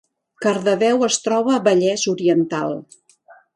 Cardedeu 0.45 1.03
es 1.09 1.19
troba 1.27 1.59
Vallès 1.69 2.07
Oriental 2.17 2.77